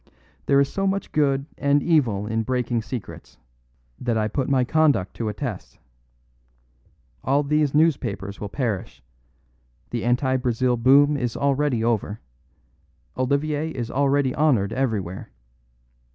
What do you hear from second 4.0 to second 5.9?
I put my conduct to a test.